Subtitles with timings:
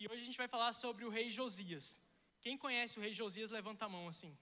[0.00, 1.86] E hoje a gente vai falar sobre o rei Josias.
[2.44, 4.32] Quem conhece o rei Josias, levanta a mão assim.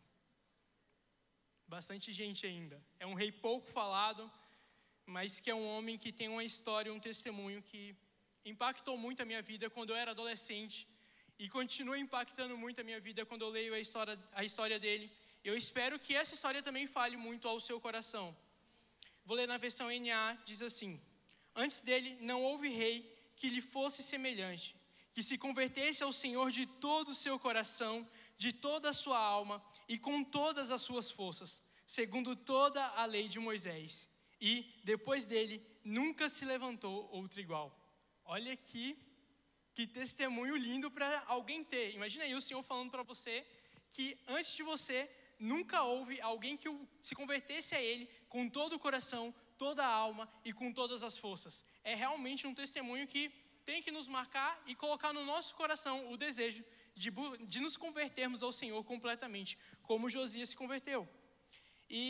[1.75, 2.76] Bastante gente ainda.
[3.04, 4.25] É um rei pouco falado,
[5.15, 7.83] mas que é um homem que tem uma história, um testemunho que
[8.53, 10.79] impactou muito a minha vida quando eu era adolescente
[11.42, 15.11] e continua impactando muito a minha vida quando eu leio a história, a história dele.
[15.43, 18.27] Eu espero que essa história também fale muito ao seu coração.
[19.25, 21.00] Vou ler na versão NA, diz assim:
[21.64, 22.96] Antes dele não houve rei
[23.38, 24.75] que lhe fosse semelhante,
[25.16, 29.64] que se convertesse ao Senhor de todo o seu coração, de toda a sua alma
[29.88, 34.07] e com todas as suas forças, segundo toda a lei de Moisés.
[34.38, 34.51] E,
[34.84, 37.69] depois dele, nunca se levantou outro igual.
[38.27, 38.87] Olha aqui
[39.74, 41.95] que testemunho lindo para alguém ter.
[41.95, 43.35] Imagina aí o Senhor falando para você
[43.93, 46.69] que antes de você nunca houve alguém que
[47.01, 51.16] se convertesse a Ele com todo o coração, toda a alma e com todas as
[51.16, 51.65] forças.
[51.83, 53.33] É realmente um testemunho que
[53.69, 56.62] tem que nos marcar e colocar no nosso coração o desejo
[56.95, 57.11] de,
[57.52, 61.01] de nos convertermos ao Senhor completamente, como Josias se converteu.
[61.91, 62.02] E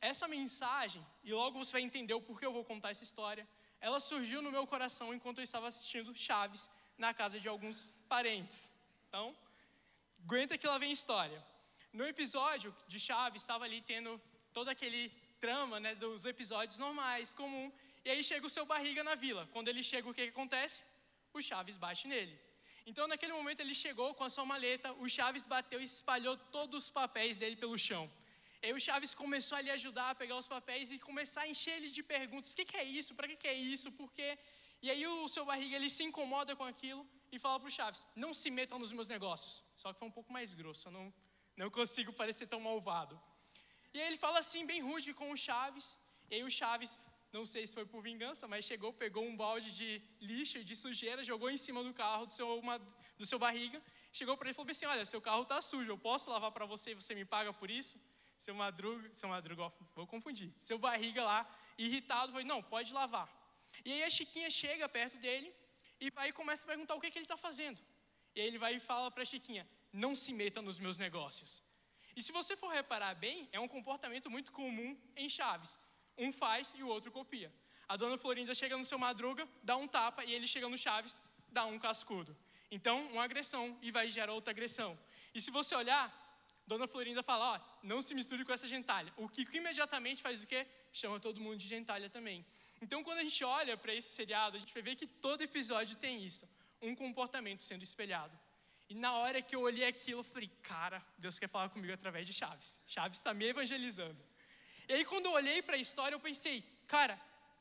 [0.00, 3.44] essa mensagem, e logo você vai entender o porquê eu vou contar essa história,
[3.80, 8.58] ela surgiu no meu coração enquanto eu estava assistindo Chaves na casa de alguns parentes.
[9.08, 9.26] Então,
[10.24, 11.40] aguenta que lá vem história.
[11.92, 14.20] No episódio de Chaves, estava ali tendo
[14.52, 15.02] todo aquele
[15.40, 17.66] trama né, dos episódios normais, comum,
[18.04, 19.48] e aí chega o seu barriga na vila.
[19.52, 20.84] Quando ele chega, o que, que acontece?
[21.38, 22.36] O Chaves bate nele.
[22.90, 26.84] Então, naquele momento, ele chegou com a sua maleta, o Chaves bateu e espalhou todos
[26.84, 28.04] os papéis dele pelo chão.
[28.62, 31.48] E aí o Chaves começou a lhe ajudar a pegar os papéis e começar a
[31.52, 33.14] encher ele de perguntas: o que, que é isso?
[33.18, 33.90] Para que, que é isso?
[34.00, 34.30] Por quê?
[34.84, 37.02] E aí o seu barriga ele se incomoda com aquilo
[37.34, 39.54] e fala para o Chaves: não se metam nos meus negócios.
[39.82, 41.06] Só que foi um pouco mais grosso, eu não,
[41.56, 43.16] não consigo parecer tão malvado.
[43.94, 45.86] E aí ele fala assim, bem rude com o Chaves.
[46.30, 46.92] E aí o Chaves,
[47.32, 51.24] não sei se foi por vingança, mas chegou, pegou um balde de lixo de sujeira,
[51.24, 52.76] jogou em cima do carro do seu, uma,
[53.20, 53.78] do seu barriga.
[54.18, 56.66] Chegou para ele e falou assim: Olha, seu carro está sujo, eu posso lavar para
[56.66, 57.98] você e você me paga por isso?
[58.36, 60.50] Seu madruga, seu madruga, vou confundir.
[60.58, 61.40] Seu barriga lá,
[61.78, 63.26] irritado, foi: Não, pode lavar.
[63.86, 65.50] E aí a Chiquinha chega perto dele
[65.98, 67.80] e vai e começa a perguntar o que, que ele está fazendo.
[68.34, 69.66] E aí ele vai e fala para a Chiquinha:
[70.04, 71.62] Não se meta nos meus negócios.
[72.14, 75.72] E se você for reparar bem, é um comportamento muito comum em Chaves.
[76.16, 77.52] Um faz e o outro copia.
[77.88, 81.20] A dona Florinda chega no seu madruga, dá um tapa, e ele chega no Chaves,
[81.50, 82.36] dá um cascudo.
[82.70, 84.98] Então, uma agressão e vai gerar outra agressão.
[85.34, 86.06] E se você olhar,
[86.66, 89.12] Dona Florinda fala, não se misture com essa gentalha.
[89.16, 90.66] O Kiko imediatamente faz o quê?
[90.92, 92.44] Chama todo mundo de gentalha também.
[92.80, 95.96] Então, quando a gente olha para esse seriado, a gente vai ver que todo episódio
[95.96, 96.48] tem isso,
[96.80, 98.36] um comportamento sendo espelhado.
[98.88, 102.26] E na hora que eu olhei aquilo, eu falei, cara, Deus quer falar comigo através
[102.26, 102.82] de Chaves.
[102.86, 104.20] Chaves está me evangelizando.
[104.92, 106.56] E aí, quando eu olhei para a história, eu pensei,
[106.94, 107.14] cara,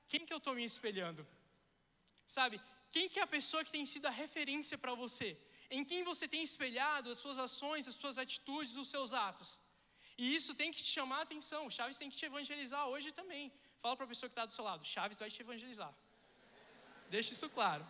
[0.10, 1.22] quem que eu estou me espelhando?
[2.38, 2.56] Sabe,
[2.94, 5.30] quem que é a pessoa que tem sido a referência para você?
[5.76, 9.50] Em quem você tem espelhado as suas ações, as suas atitudes, os seus atos?
[10.22, 11.62] E isso tem que te chamar a atenção.
[11.76, 13.44] Chaves tem que te evangelizar hoje também.
[13.84, 15.94] Fala para a pessoa que está do seu lado: Chaves vai te evangelizar.
[17.16, 17.86] Deixa isso claro.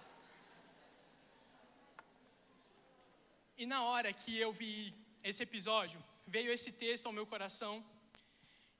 [3.62, 4.75] E na hora que eu vi
[5.29, 6.00] esse episódio,
[6.35, 7.73] veio esse texto ao meu coração.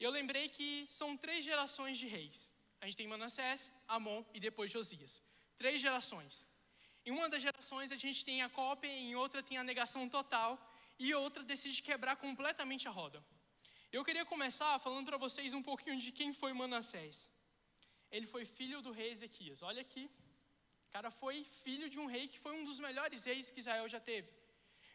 [0.01, 0.67] E eu lembrei que
[1.00, 2.38] são três gerações de reis.
[2.81, 3.59] A gente tem Manassés,
[3.95, 5.13] Amon e depois Josias.
[5.62, 6.34] Três gerações.
[7.06, 10.51] Em uma das gerações a gente tem a cópia, em outra tem a negação total
[11.03, 13.19] e outra decide quebrar completamente a roda.
[13.97, 17.18] Eu queria começar falando para vocês um pouquinho de quem foi Manassés.
[18.16, 19.62] Ele foi filho do rei Ezequias.
[19.72, 20.06] Olha aqui.
[20.88, 23.88] O cara foi filho de um rei que foi um dos melhores reis que Israel
[23.95, 24.31] já teve.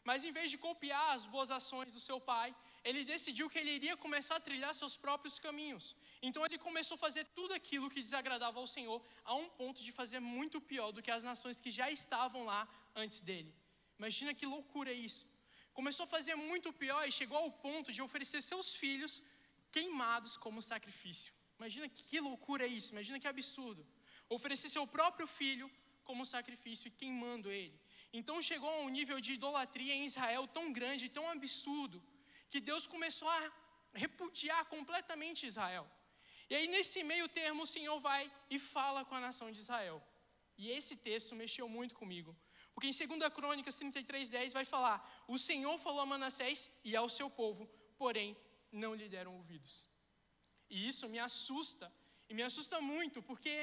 [0.09, 2.49] Mas em vez de copiar as boas ações do seu pai,
[2.89, 5.85] ele decidiu que ele iria começar a trilhar seus próprios caminhos.
[6.27, 8.99] Então ele começou a fazer tudo aquilo que desagradava ao Senhor,
[9.31, 12.61] a um ponto de fazer muito pior do que as nações que já estavam lá
[13.05, 13.53] antes dele.
[14.01, 15.25] Imagina que loucura é isso.
[15.79, 19.15] Começou a fazer muito pior e chegou ao ponto de oferecer seus filhos
[19.77, 21.33] queimados como sacrifício.
[21.59, 23.83] Imagina que loucura é isso, imagina que absurdo.
[24.37, 25.69] Oferecer seu próprio filho
[26.09, 27.77] como sacrifício e queimando ele.
[28.19, 31.99] Então chegou a um nível de idolatria em Israel tão grande, tão absurdo,
[32.51, 33.41] que Deus começou a
[34.05, 35.87] repudiar completamente Israel.
[36.51, 38.23] E aí, nesse meio termo, o Senhor vai
[38.55, 39.99] e fala com a nação de Israel.
[40.57, 42.35] E esse texto mexeu muito comigo.
[42.73, 44.97] Porque em 2 Crônicas 33,10 vai falar:
[45.35, 47.67] O Senhor falou a Manassés e ao seu povo,
[48.03, 48.37] porém
[48.71, 49.75] não lhe deram ouvidos.
[50.69, 51.87] E isso me assusta,
[52.29, 53.55] e me assusta muito, porque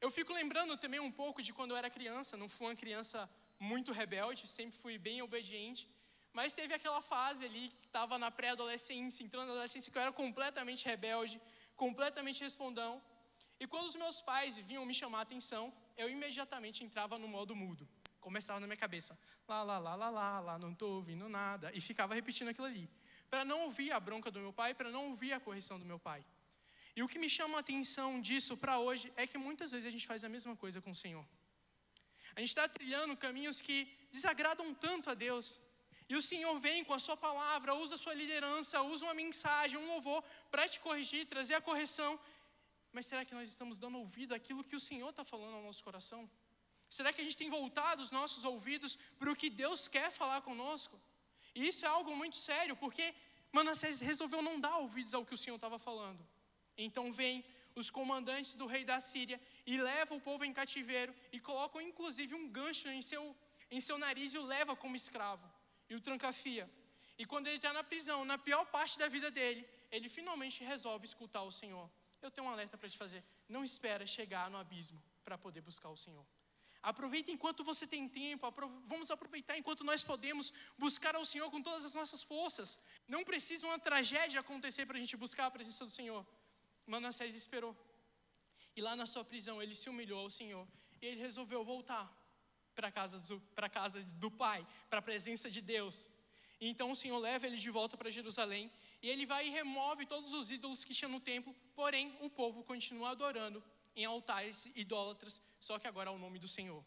[0.00, 3.28] eu fico lembrando também um pouco de quando eu era criança, não fui uma criança
[3.58, 5.88] muito rebelde, sempre fui bem obediente,
[6.38, 10.14] mas teve aquela fase ali que estava na pré-adolescência, entrando na adolescência, que eu era
[10.22, 11.36] completamente rebelde,
[11.84, 12.92] completamente respondão.
[13.62, 15.64] E quando os meus pais vinham me chamar a atenção,
[16.02, 17.84] eu imediatamente entrava no modo mudo,
[18.26, 19.12] Começava na minha cabeça,
[19.50, 21.66] lá, lá, lá, lá, lá, lá, não estou ouvindo nada.
[21.76, 22.84] E ficava repetindo aquilo ali.
[23.32, 25.98] Para não ouvir a bronca do meu pai, para não ouvir a correção do meu
[26.08, 26.20] pai.
[26.96, 29.94] E o que me chama a atenção disso para hoje é que muitas vezes a
[29.96, 31.24] gente faz a mesma coisa com o Senhor.
[32.34, 33.76] A gente está trilhando caminhos que
[34.10, 35.46] desagradam tanto a Deus.
[36.08, 39.76] E o Senhor vem com a sua palavra, usa a sua liderança, usa uma mensagem,
[39.78, 40.22] um louvor
[40.52, 42.12] para te corrigir, trazer a correção.
[42.92, 45.82] Mas será que nós estamos dando ouvido àquilo que o Senhor está falando ao nosso
[45.88, 46.20] coração?
[46.88, 50.40] Será que a gente tem voltado os nossos ouvidos para o que Deus quer falar
[50.42, 50.96] conosco?
[51.54, 53.12] E isso é algo muito sério, porque
[53.50, 56.24] Manassés resolveu não dar ouvidos ao que o Senhor estava falando.
[56.78, 57.44] Então vem
[57.74, 62.32] os comandantes do rei da Síria e levam o povo em cativeiro e colocam inclusive
[62.34, 63.36] um gancho em seu,
[63.70, 65.55] em seu nariz e o leva como escravo
[65.88, 66.68] e o trancafia.
[67.18, 71.06] E quando ele está na prisão, na pior parte da vida dele, ele finalmente resolve
[71.06, 71.88] escutar o Senhor.
[72.20, 73.22] Eu tenho um alerta para te fazer.
[73.48, 76.26] Não espera chegar no abismo para poder buscar o Senhor.
[76.90, 78.46] Aproveita enquanto você tem tempo,
[78.92, 80.52] vamos aproveitar enquanto nós podemos
[80.84, 82.78] buscar ao Senhor com todas as nossas forças.
[83.14, 86.24] Não precisa uma tragédia acontecer para a gente buscar a presença do Senhor.
[86.86, 87.74] Manassés esperou.
[88.76, 90.66] E lá na sua prisão ele se humilhou ao Senhor.
[91.00, 92.04] E ele resolveu voltar
[92.76, 93.40] para a casa, do,
[93.78, 95.96] casa do Pai, para a presença de Deus.
[96.60, 98.70] E então o Senhor leva ele de volta para Jerusalém.
[99.02, 101.54] E ele vai e remove todos os ídolos que tinha no templo.
[101.74, 103.62] Porém, o povo continua adorando
[103.94, 105.34] em altares idólatras,
[105.66, 106.82] só que agora ao nome do Senhor.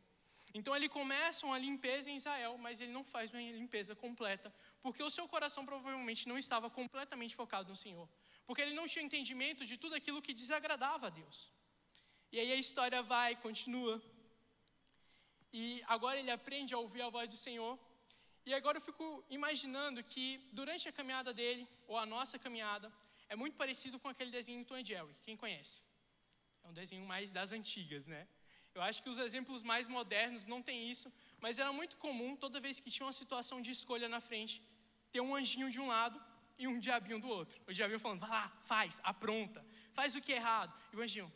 [0.58, 4.54] Então ele começa uma limpeza em Israel, mas ele não faz uma limpeza completa,
[4.84, 8.08] porque o seu coração provavelmente não estava completamente focado no Senhor,
[8.48, 11.52] porque ele não tinha entendimento de tudo aquilo que desagradava a Deus.
[12.32, 14.02] E aí a história vai, continua.
[15.51, 17.78] E agora ele aprende a ouvir a voz do Senhor.
[18.46, 22.92] E agora eu fico imaginando que durante a caminhada dele, ou a nossa caminhada,
[23.28, 25.16] é muito parecido com aquele desenho Tom e Jerry.
[25.24, 25.81] Quem conhece?
[26.63, 28.28] É um desenho mais das antigas, né?
[28.74, 32.60] Eu acho que os exemplos mais modernos não têm isso, mas era muito comum, toda
[32.60, 34.62] vez que tinha uma situação de escolha na frente,
[35.12, 36.22] ter um anjinho de um lado
[36.57, 37.60] e um diabinho do outro.
[37.68, 40.74] O diabinho falando, vai lá, faz, apronta, faz o que é errado.
[40.94, 41.31] E o anjinho,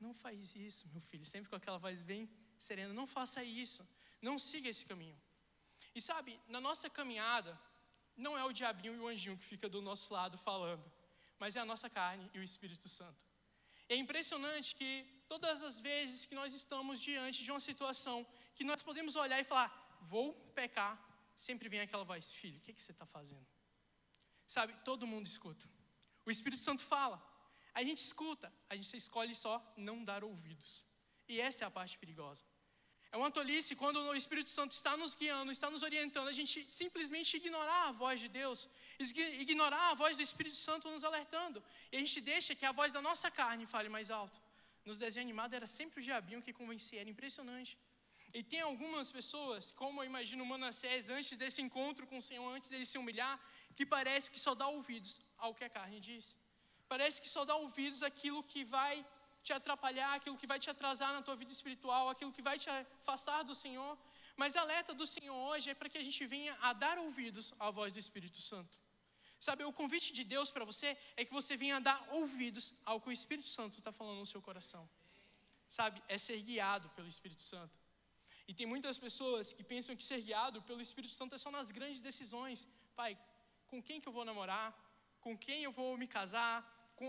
[0.00, 2.28] não faz isso, meu filho, sempre com aquela voz bem
[2.58, 3.86] serena, não faça isso,
[4.20, 5.18] não siga esse caminho.
[5.94, 7.58] E sabe, na nossa caminhada,
[8.16, 10.84] não é o diabinho e o anjinho que fica do nosso lado falando,
[11.38, 13.24] mas é a nossa carne e o Espírito Santo.
[13.88, 14.90] É impressionante que
[15.28, 19.44] todas as vezes que nós estamos diante de uma situação que nós podemos olhar e
[19.44, 19.70] falar,
[20.02, 20.94] vou pecar,
[21.34, 23.46] sempre vem aquela voz, filho, o que, que você está fazendo?
[24.46, 25.66] Sabe, todo mundo escuta.
[26.26, 27.22] O Espírito Santo fala,
[27.72, 30.84] a gente escuta, a gente escolhe só não dar ouvidos.
[31.32, 32.44] E essa é a parte perigosa.
[33.14, 36.56] É uma tolice quando o Espírito Santo está nos guiando, está nos orientando, a gente
[36.80, 38.68] simplesmente ignorar a voz de Deus,
[39.44, 41.58] ignorar a voz do Espírito Santo nos alertando,
[41.90, 44.38] e a gente deixa que a voz da nossa carne fale mais alto.
[44.88, 47.72] Nos desenhos animados era sempre o diabinho que convencia, era impressionante.
[48.36, 52.68] E tem algumas pessoas, como eu imagino Manassés, antes desse encontro com o Senhor, antes
[52.72, 53.34] dele se humilhar,
[53.76, 56.26] que parece que só dá ouvidos ao que a carne diz.
[56.92, 58.94] Parece que só dá ouvidos àquilo que vai
[59.48, 62.68] te atrapalhar, aquilo que vai te atrasar na tua vida espiritual, aquilo que vai te
[62.76, 63.92] afastar do Senhor.
[64.40, 67.46] Mas a alerta do Senhor hoje é para que a gente venha a dar ouvidos
[67.66, 68.74] à voz do Espírito Santo.
[69.46, 73.00] Sabe, o convite de Deus para você é que você venha a dar ouvidos ao
[73.02, 74.84] que o Espírito Santo está falando no seu coração.
[75.78, 77.74] Sabe, é ser guiado pelo Espírito Santo.
[78.48, 81.70] E tem muitas pessoas que pensam que ser guiado pelo Espírito Santo é só nas
[81.78, 82.66] grandes decisões.
[83.00, 83.12] Pai,
[83.70, 84.68] com quem que eu vou namorar?
[85.26, 86.56] Com quem eu vou me casar?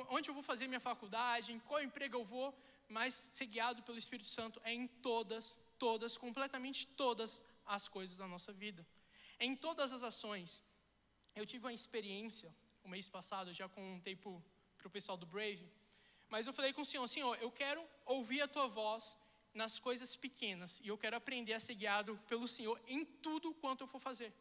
[0.09, 2.47] Onde eu vou fazer minha faculdade, em qual emprego eu vou,
[2.87, 8.27] mas ser guiado pelo Espírito Santo é em todas, todas, completamente todas as coisas da
[8.27, 8.85] nossa vida.
[9.37, 10.63] É em todas as ações.
[11.35, 12.53] Eu tive uma experiência,
[12.83, 15.67] o mês passado, já contei para o pessoal do Brave,
[16.29, 19.17] mas eu falei com o Senhor, Senhor, eu quero ouvir a Tua voz
[19.53, 23.83] nas coisas pequenas, e eu quero aprender a ser guiado pelo Senhor em tudo quanto
[23.83, 24.31] eu for fazer.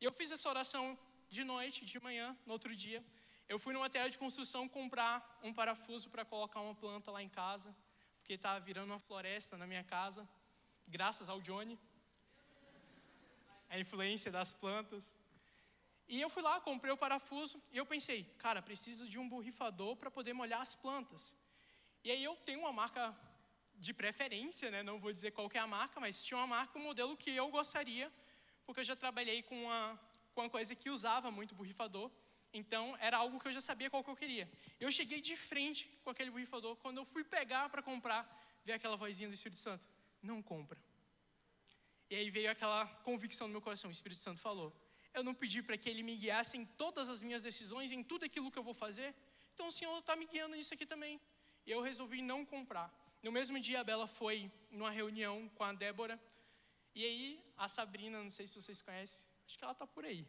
[0.00, 3.04] E eu fiz essa oração de noite, de manhã, no outro dia,
[3.52, 7.28] eu fui no material de construção comprar um parafuso para colocar uma planta lá em
[7.28, 7.70] casa,
[8.18, 10.22] porque estava virando uma floresta na minha casa,
[10.96, 11.76] graças ao Johnny,
[13.68, 15.16] a influência das plantas.
[16.06, 19.96] E eu fui lá, comprei o parafuso e eu pensei, cara, preciso de um borrifador
[19.96, 21.34] para poder molhar as plantas.
[22.04, 23.04] E aí eu tenho uma marca
[23.74, 24.80] de preferência, né?
[24.84, 27.48] não vou dizer qual é a marca, mas tinha uma marca, um modelo que eu
[27.48, 28.12] gostaria,
[28.64, 30.00] porque eu já trabalhei com uma,
[30.34, 32.08] com uma coisa que usava muito borrifador.
[32.52, 34.50] Então, era algo que eu já sabia qual que eu queria.
[34.78, 36.76] Eu cheguei de frente com aquele borrifador.
[36.76, 38.22] Quando eu fui pegar para comprar,
[38.64, 39.86] veio aquela vozinha do Espírito Santo:
[40.22, 40.78] não compra.
[42.10, 44.74] E aí veio aquela convicção no meu coração: o Espírito Santo falou.
[45.12, 48.24] Eu não pedi para que ele me guiasse em todas as minhas decisões, em tudo
[48.24, 49.14] aquilo que eu vou fazer.
[49.54, 51.20] Então, o Senhor está me guiando nisso aqui também.
[51.66, 52.88] E eu resolvi não comprar.
[53.22, 56.18] No mesmo dia, a Bela foi numa reunião com a Débora.
[56.94, 60.26] E aí, a Sabrina, não sei se vocês conhecem, acho que ela está por aí.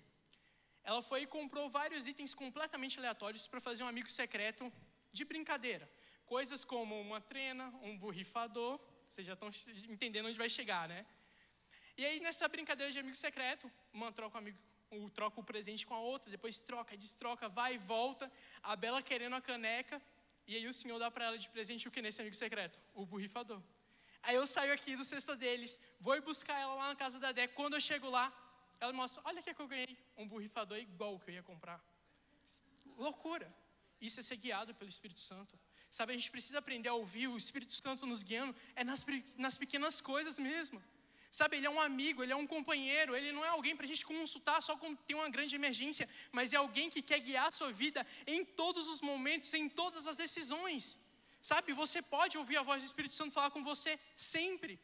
[0.83, 4.71] Ela foi e comprou vários itens completamente aleatórios para fazer um amigo secreto
[5.11, 5.89] de brincadeira.
[6.25, 9.50] Coisas como uma trena, um borrifador, vocês já estão
[9.89, 11.05] entendendo onde vai chegar, né?
[11.97, 14.57] E aí, nessa brincadeira de amigo secreto, uma troca o, amigo,
[15.11, 18.31] troca o presente com a outra, depois troca, destroca, vai e volta,
[18.63, 20.01] a Bela querendo a caneca,
[20.47, 22.79] e aí o senhor dá para ela de presente o que nesse amigo secreto?
[22.93, 23.61] O borrifador.
[24.23, 27.47] Aí eu saio aqui do cesto deles, vou buscar ela lá na casa da Dé.
[27.47, 28.25] Quando eu chego lá,
[28.81, 31.79] ela mostra: olha que, eu ganhei, um borrifador igual que eu ia comprar.
[32.97, 33.47] Loucura.
[34.07, 35.53] Isso é ser guiado pelo Espírito Santo.
[35.97, 39.05] Sabe, a gente precisa aprender a ouvir o Espírito Santo nos guiando, é nas,
[39.45, 40.81] nas pequenas coisas mesmo.
[41.39, 43.91] Sabe, ele é um amigo, ele é um companheiro, ele não é alguém para a
[43.91, 47.57] gente consultar só quando tem uma grande emergência, mas é alguém que quer guiar a
[47.59, 50.97] sua vida em todos os momentos, em todas as decisões.
[51.41, 54.79] Sabe, você pode ouvir a voz do Espírito Santo falar com você sempre,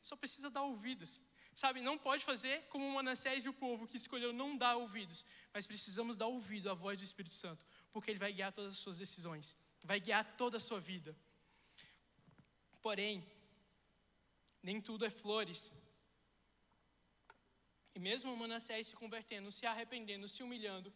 [0.00, 1.22] só precisa dar ouvidos.
[1.54, 5.66] Sabe, não pode fazer como Manassés e o povo que escolheu não dar ouvidos, mas
[5.66, 8.98] precisamos dar ouvido à voz do Espírito Santo, porque ele vai guiar todas as suas
[8.98, 11.14] decisões, vai guiar toda a sua vida.
[12.80, 13.24] Porém,
[14.62, 15.72] nem tudo é flores.
[17.94, 20.92] E mesmo Manassés se convertendo, se arrependendo, se humilhando,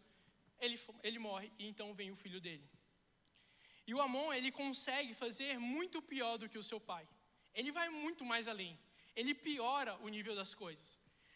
[0.58, 2.66] ele, ele morre e então vem o filho dele.
[3.86, 7.06] E o Amon, ele consegue fazer muito pior do que o seu pai.
[7.54, 8.76] Ele vai muito mais além.
[9.20, 10.88] Ele piora o nível das coisas.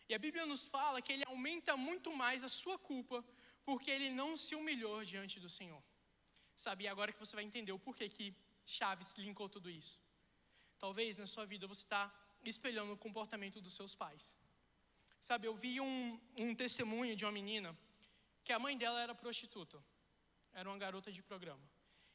[0.08, 3.25] E a Bíblia nos fala que ele aumenta muito mais a sua culpa
[3.64, 5.82] porque ele não se humilhou diante do Senhor.
[6.64, 8.26] Sabe, e agora que você vai entender o porquê que
[8.64, 10.00] Chaves linkou tudo isso.
[10.78, 12.02] Talvez na sua vida você está
[12.44, 14.37] espelhando o comportamento dos seus pais.
[15.20, 17.76] Sabe, eu vi um, um testemunho de uma menina
[18.44, 19.78] que a mãe dela era prostituta,
[20.52, 21.62] era uma garota de programa.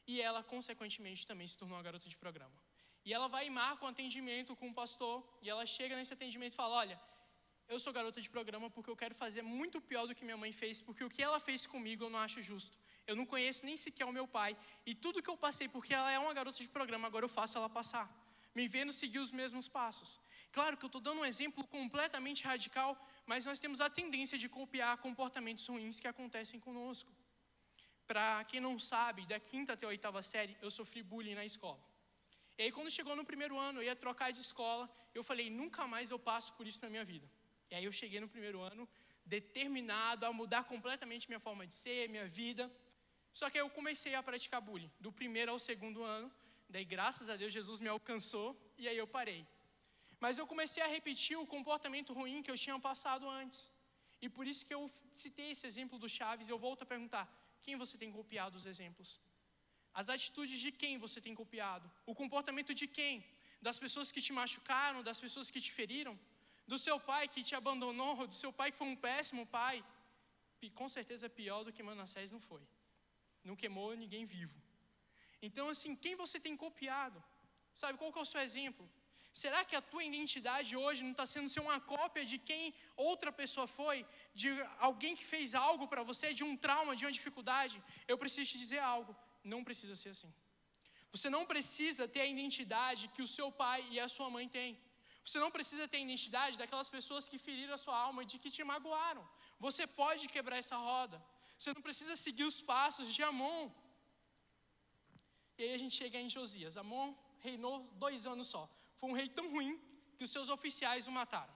[0.06, 2.54] E ela, consequentemente, também se tornou uma garota de programa.
[3.06, 6.54] E ela vai e marca um atendimento com o pastor, e ela chega nesse atendimento
[6.54, 6.96] e fala: Olha,
[7.72, 10.52] eu sou garota de programa porque eu quero fazer muito pior do que minha mãe
[10.60, 12.76] fez, porque o que ela fez comigo eu não acho justo.
[13.10, 14.52] Eu não conheço nem sequer o meu pai,
[14.90, 17.56] e tudo que eu passei, porque ela é uma garota de programa, agora eu faço
[17.58, 18.06] ela passar.
[18.58, 20.10] Me vendo seguir os mesmos passos.
[20.56, 22.90] Claro que eu estou dando um exemplo completamente radical,
[23.24, 27.12] mas nós temos a tendência de copiar comportamentos ruins que acontecem conosco.
[28.10, 31.80] Para quem não sabe, da quinta até a oitava série, eu sofri bullying na escola.
[32.58, 34.84] E aí, quando chegou no primeiro ano, eu ia trocar de escola,
[35.14, 37.26] eu falei, nunca mais eu passo por isso na minha vida.
[37.70, 38.88] E aí, eu cheguei no primeiro ano,
[39.36, 42.64] determinado a mudar completamente minha forma de ser, minha vida.
[43.38, 46.28] Só que aí eu comecei a praticar bullying, do primeiro ao segundo ano.
[46.74, 48.48] Daí, graças a Deus, Jesus me alcançou
[48.78, 49.42] e aí eu parei.
[50.24, 53.60] Mas eu comecei a repetir o comportamento ruim que eu tinha passado antes.
[54.24, 54.82] E por isso que eu
[55.22, 57.24] citei esse exemplo do Chaves, eu volto a perguntar:
[57.62, 59.20] quem você tem copiado os exemplos?
[60.00, 61.86] As atitudes de quem você tem copiado?
[62.10, 63.14] O comportamento de quem?
[63.66, 66.14] Das pessoas que te machucaram, das pessoas que te feriram?
[66.72, 69.76] Do seu pai que te abandonou, do seu pai que foi um péssimo pai?
[70.80, 72.62] Com certeza é pior do que Manassés não foi.
[73.48, 74.56] Não queimou ninguém vivo.
[75.48, 77.18] Então, assim, quem você tem copiado?
[77.82, 78.84] Sabe qual que é o seu exemplo?
[79.42, 82.62] Será que a tua identidade hoje não está sendo ser uma cópia de quem
[83.08, 83.98] outra pessoa foi,
[84.42, 84.50] de
[84.88, 87.76] alguém que fez algo para você, de um trauma, de uma dificuldade?
[88.12, 89.14] Eu preciso te dizer algo:
[89.52, 90.32] não precisa ser assim.
[91.14, 94.72] Você não precisa ter a identidade que o seu pai e a sua mãe têm.
[95.24, 98.38] Você não precisa ter a identidade daquelas pessoas que feriram a sua alma e de
[98.42, 99.24] que te magoaram.
[99.66, 101.18] Você pode quebrar essa roda.
[101.58, 103.64] Você não precisa seguir os passos de Amon.
[105.58, 106.76] E aí a gente chega em Josias.
[106.76, 107.08] Amon
[107.46, 107.74] reinou
[108.04, 108.64] dois anos só.
[108.98, 109.72] Foi um rei tão ruim
[110.16, 111.54] que os seus oficiais o mataram.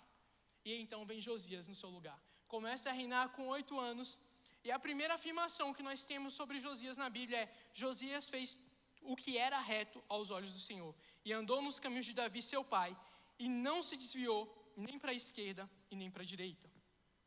[0.64, 2.18] E então vem Josias no seu lugar.
[2.54, 4.18] Começa a reinar com oito anos.
[4.64, 7.52] E a primeira afirmação que nós temos sobre Josias na Bíblia é:
[7.82, 8.58] Josias fez
[9.02, 12.62] o que era reto aos olhos do Senhor, e andou nos caminhos de Davi, seu
[12.62, 12.96] pai,
[13.38, 14.40] e não se desviou
[14.76, 16.70] nem para a esquerda e nem para a direita.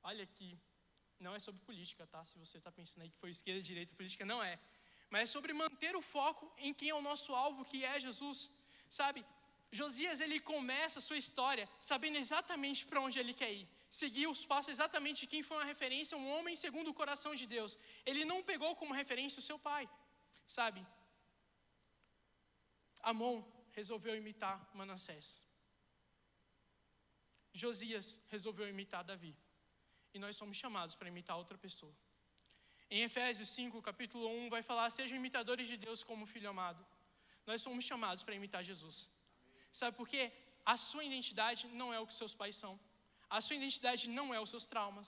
[0.03, 0.57] Olha aqui,
[1.19, 2.23] não é sobre política, tá?
[2.23, 4.59] Se você está pensando aí que foi esquerda, direita, política, não é.
[5.09, 8.51] Mas é sobre manter o foco em quem é o nosso alvo, que é Jesus.
[8.89, 9.25] Sabe,
[9.71, 13.67] Josias ele começa a sua história sabendo exatamente para onde ele quer ir.
[14.01, 17.45] Seguir os passos exatamente de quem foi uma referência, um homem segundo o coração de
[17.55, 17.71] Deus.
[18.09, 19.83] Ele não pegou como referência o seu pai,
[20.57, 20.81] sabe?
[23.11, 23.35] Amon
[23.79, 25.27] resolveu imitar Manassés.
[27.63, 29.33] Josias resolveu imitar Davi.
[30.13, 31.93] E nós somos chamados para imitar outra pessoa.
[32.95, 36.81] Em Efésios 5, capítulo 1, vai falar: Sejam imitadores de Deus como filho amado.
[37.49, 38.97] Nós somos chamados para imitar Jesus.
[39.79, 40.23] Sabe por quê?
[40.73, 42.73] A sua identidade não é o que seus pais são.
[43.37, 45.07] A sua identidade não é os seus traumas.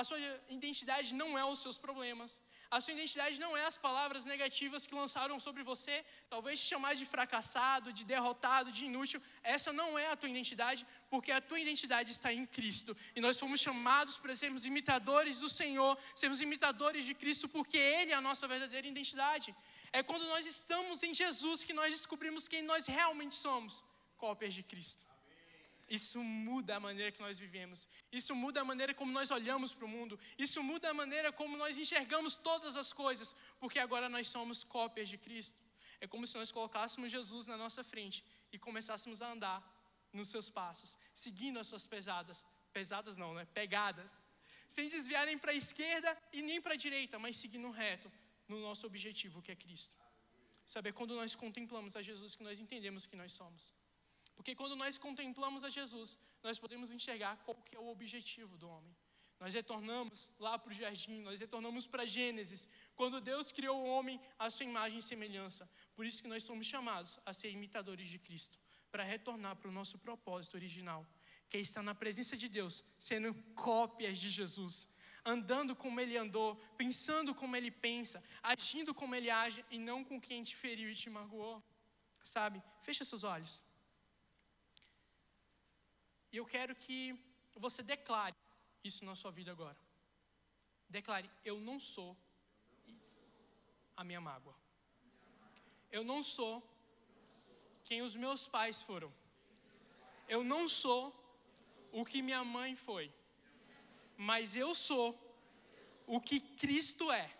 [0.00, 0.18] A sua
[0.56, 2.30] identidade não é os seus problemas.
[2.74, 5.96] A sua identidade não é as palavras negativas que lançaram sobre você,
[6.30, 9.20] talvez te chamar de fracassado, de derrotado, de inútil.
[9.42, 12.96] Essa não é a tua identidade, porque a tua identidade está em Cristo.
[13.14, 18.12] E nós fomos chamados para sermos imitadores do Senhor, sermos imitadores de Cristo, porque Ele
[18.12, 19.54] é a nossa verdadeira identidade.
[19.92, 23.84] É quando nós estamos em Jesus que nós descobrimos quem nós realmente somos
[24.16, 25.11] cópias de Cristo.
[25.96, 26.18] Isso
[26.48, 27.80] muda a maneira que nós vivemos.
[28.18, 30.14] Isso muda a maneira como nós olhamos para o mundo.
[30.44, 33.28] Isso muda a maneira como nós enxergamos todas as coisas,
[33.60, 35.60] porque agora nós somos cópias de Cristo.
[36.04, 39.58] É como se nós colocássemos Jesus na nossa frente e começássemos a andar
[40.18, 40.90] nos seus passos,
[41.24, 42.38] seguindo as suas pesadas,
[42.78, 43.44] pesadas não, né?
[43.60, 44.10] Pegadas,
[44.76, 48.10] sem desviarem para a esquerda e nem para a direita, mas seguindo reto
[48.48, 49.98] no nosso objetivo, que é Cristo.
[50.64, 53.62] Sabe, é quando nós contemplamos a Jesus que nós entendemos que nós somos.
[54.34, 58.68] Porque quando nós contemplamos a Jesus, nós podemos enxergar qual que é o objetivo do
[58.68, 58.94] homem.
[59.42, 64.20] Nós retornamos lá para o jardim, nós retornamos para Gênesis, quando Deus criou o homem
[64.38, 65.68] à sua imagem e semelhança.
[65.96, 68.56] Por isso que nós somos chamados a ser imitadores de Cristo,
[68.92, 71.04] para retornar para o nosso propósito original,
[71.48, 74.88] que é estar na presença de Deus, sendo cópias de Jesus,
[75.24, 80.20] andando como ele andou, pensando como ele pensa, agindo como ele age e não com
[80.20, 81.60] quem te feriu e te magoou.
[82.22, 82.62] Sabe?
[82.82, 83.60] Fecha seus olhos.
[86.32, 87.14] E eu quero que
[87.54, 88.36] você declare
[88.82, 89.76] isso na sua vida agora.
[90.88, 92.16] Declare: Eu não sou
[93.96, 94.54] a minha mágoa.
[95.90, 96.54] Eu não sou
[97.84, 99.12] quem os meus pais foram.
[100.26, 101.02] Eu não sou
[101.92, 103.12] o que minha mãe foi.
[104.16, 105.06] Mas eu sou
[106.06, 107.30] o que Cristo é.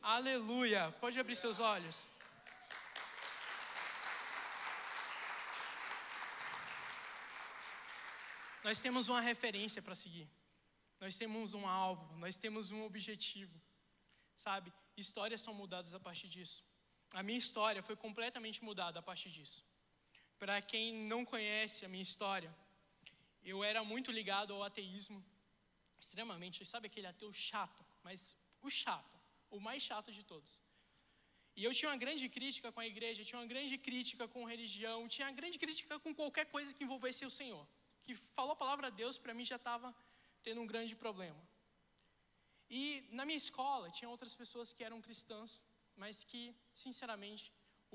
[0.00, 0.94] Aleluia.
[1.00, 2.08] Pode abrir seus olhos.
[8.66, 10.28] Nós temos uma referência para seguir.
[11.02, 13.56] Nós temos um alvo, nós temos um objetivo.
[14.44, 14.72] Sabe?
[15.02, 16.58] Histórias são mudadas a partir disso.
[17.20, 19.60] A minha história foi completamente mudada a partir disso.
[20.40, 22.52] Para quem não conhece a minha história,
[23.52, 25.20] eu era muito ligado ao ateísmo,
[26.04, 26.66] extremamente.
[26.72, 29.16] Sabe aquele ateu chato, mas o chato,
[29.48, 30.52] o mais chato de todos.
[31.54, 34.98] E eu tinha uma grande crítica com a igreja, tinha uma grande crítica com religião,
[35.06, 37.64] tinha uma grande crítica com qualquer coisa que envolvesse o Senhor
[38.06, 39.88] que falou a palavra a Deus, para mim já estava
[40.46, 41.42] tendo um grande problema.
[42.78, 42.82] E
[43.18, 45.50] na minha escola tinha outras pessoas que eram cristãs,
[46.02, 46.42] mas que,
[46.84, 47.44] sinceramente,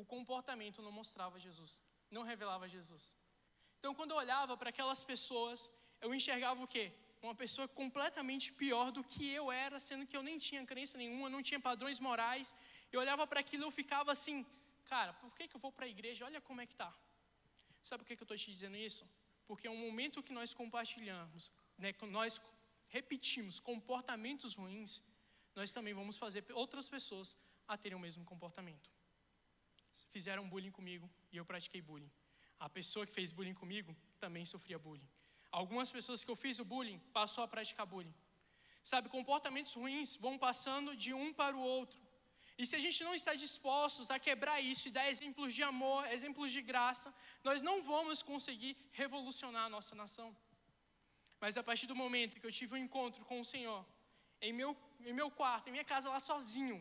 [0.02, 1.72] o comportamento não mostrava Jesus,
[2.16, 3.04] não revelava Jesus.
[3.80, 5.70] Então, quando eu olhava para aquelas pessoas,
[6.06, 6.86] eu enxergava o quê?
[7.28, 11.30] Uma pessoa completamente pior do que eu era, sendo que eu nem tinha crença nenhuma,
[11.36, 12.54] não tinha padrões morais.
[12.92, 14.46] Eu olhava para aquilo e eu ficava assim,
[14.86, 16.26] cara, por que, que eu vou para a igreja?
[16.26, 16.92] Olha como é que tá.
[17.82, 19.04] Sabe por que, que eu estou te dizendo isso?
[19.52, 22.40] Porque é um momento que nós compartilhamos, né, nós
[22.88, 25.04] repetimos comportamentos ruins,
[25.54, 27.36] nós também vamos fazer outras pessoas
[27.68, 28.90] a terem o mesmo comportamento.
[30.16, 32.10] Fizeram bullying comigo e eu pratiquei bullying.
[32.58, 35.10] A pessoa que fez bullying comigo também sofria bullying.
[35.52, 38.16] Algumas pessoas que eu fiz o bullying passou a praticar bullying.
[38.92, 42.01] Sabe, comportamentos ruins vão passando de um para o outro.
[42.62, 46.00] E se a gente não está dispostos a quebrar isso e dar exemplos de amor,
[46.18, 47.10] exemplos de graça,
[47.48, 50.30] nós não vamos conseguir revolucionar a nossa nação.
[51.44, 53.82] Mas a partir do momento que eu tive um encontro com o Senhor,
[54.48, 54.72] em meu,
[55.10, 56.78] em meu quarto, em minha casa lá sozinho,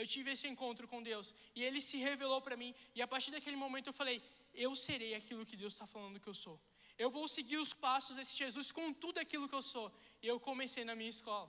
[0.00, 2.74] eu tive esse encontro com Deus e Ele se revelou para mim.
[2.96, 4.18] E a partir daquele momento eu falei:
[4.66, 6.58] Eu serei aquilo que Deus está falando que eu sou.
[7.04, 9.86] Eu vou seguir os passos desse Jesus com tudo aquilo que eu sou.
[10.22, 11.48] E eu comecei na minha escola.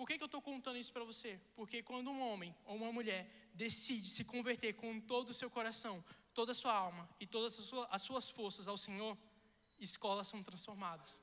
[0.00, 1.38] Por que, que eu estou contando isso para você?
[1.54, 6.02] Porque quando um homem ou uma mulher decide se converter com todo o seu coração,
[6.32, 7.52] toda a sua alma e todas
[7.90, 9.14] as suas forças ao Senhor,
[9.78, 11.22] escolas são transformadas,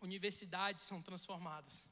[0.00, 1.86] universidades são transformadas,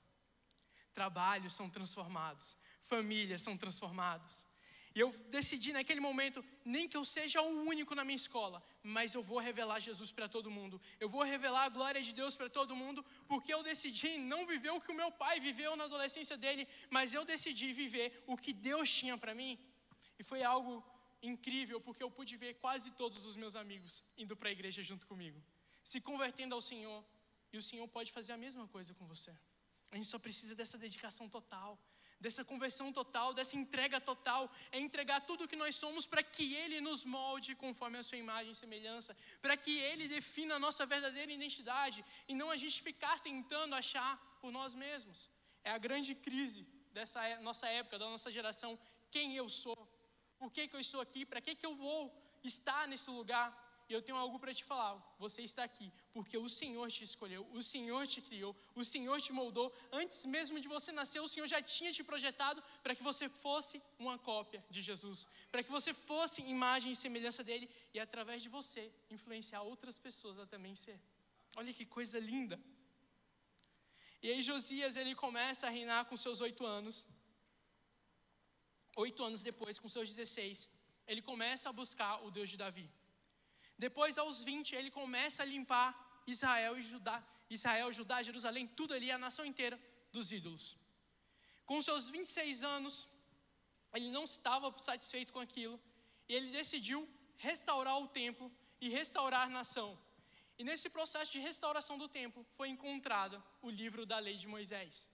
[0.95, 4.47] trabalhos são transformados, famílias são transformadas.
[4.95, 8.59] E eu decidi naquele momento, nem que eu seja o único na minha escola,
[8.97, 10.81] mas eu vou revelar Jesus para todo mundo.
[11.01, 14.71] Eu vou revelar a glória de Deus para todo mundo, porque eu decidi não viver
[14.71, 18.53] o que o meu pai viveu na adolescência dele, mas eu decidi viver o que
[18.53, 19.53] Deus tinha para mim.
[20.19, 20.75] E foi algo
[21.23, 25.07] incrível, porque eu pude ver quase todos os meus amigos indo para a igreja junto
[25.07, 25.41] comigo,
[25.91, 27.01] se convertendo ao Senhor,
[27.53, 29.33] e o Senhor pode fazer a mesma coisa com você.
[29.91, 31.79] A gente só precisa dessa dedicação total
[32.25, 36.47] dessa conversão total, dessa entrega total, é entregar tudo o que nós somos para que
[36.63, 40.85] Ele nos molde conforme a Sua imagem e semelhança, para que Ele defina a nossa
[40.95, 45.19] verdadeira identidade e não a gente ficar tentando achar por nós mesmos.
[45.65, 46.63] É a grande crise
[46.97, 48.79] dessa é, nossa época, da nossa geração:
[49.11, 49.79] quem eu sou,
[50.39, 52.01] por que, que eu estou aqui, para que, que eu vou
[52.53, 53.49] estar nesse lugar.
[53.93, 54.93] E eu tenho algo para te falar.
[55.25, 59.33] Você está aqui porque o Senhor te escolheu, o Senhor te criou, o Senhor te
[59.39, 59.67] moldou.
[60.01, 63.77] Antes mesmo de você nascer, o Senhor já tinha te projetado para que você fosse
[64.05, 65.19] uma cópia de Jesus,
[65.53, 68.85] para que você fosse imagem e semelhança dele e através de você
[69.17, 70.99] influenciar outras pessoas a também ser.
[71.61, 72.59] Olha que coisa linda.
[74.23, 76.97] E aí Josias ele começa a reinar com seus oito anos.
[79.05, 80.71] Oito anos depois, com seus 16,
[81.07, 82.89] ele começa a buscar o Deus de Davi.
[83.79, 89.11] Depois, aos 20, ele começa a limpar Israel e Judá, Israel, Judá, Jerusalém, tudo ali,
[89.11, 89.79] a nação inteira
[90.13, 90.77] dos ídolos.
[91.67, 93.09] Com seus 26 anos,
[93.95, 95.81] ele não estava satisfeito com aquilo
[96.29, 99.99] e ele decidiu restaurar o templo e restaurar a nação.
[100.59, 105.11] E nesse processo de restauração do templo foi encontrado o livro da lei de Moisés.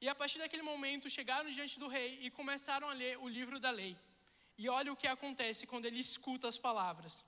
[0.00, 3.58] E a partir daquele momento chegaram diante do rei e começaram a ler o livro
[3.60, 3.96] da lei.
[4.58, 7.24] E olha o que acontece quando ele escuta as palavras.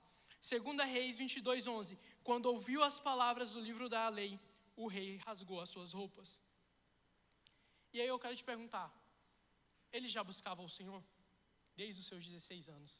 [0.51, 1.97] Segunda Reis 22, 11.
[2.27, 4.31] Quando ouviu as palavras do livro da lei,
[4.83, 6.29] o rei rasgou as suas roupas.
[7.93, 8.87] E aí eu quero te perguntar:
[9.95, 11.01] ele já buscava o Senhor?
[11.79, 12.93] Desde os seus 16 anos.